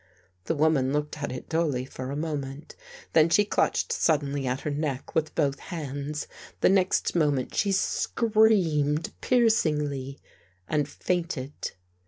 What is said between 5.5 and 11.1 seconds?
hands. The next moment she screamed piercingly, and